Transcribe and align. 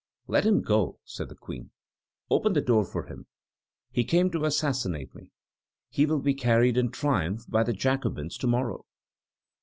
"Let 0.25 0.47
him 0.47 0.63
go," 0.63 0.97
said 1.05 1.29
the 1.29 1.35
Queen. 1.35 1.69
"Open 2.31 2.53
the 2.53 2.59
door 2.61 2.83
for 2.83 3.03
him; 3.03 3.27
he 3.91 4.03
came 4.03 4.31
to 4.31 4.45
assassinate 4.45 5.13
me; 5.13 5.29
he 5.89 6.07
will 6.07 6.21
be 6.21 6.33
carried 6.33 6.75
in 6.75 6.89
triumph 6.89 7.43
by 7.47 7.61
the 7.61 7.71
Jacobins 7.73 8.35
to 8.39 8.47
morrow." 8.47 8.87